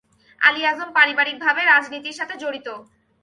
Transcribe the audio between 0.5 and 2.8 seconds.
আজম পারিবারিক ভাবে রাজনীতির সাথে জড়িত।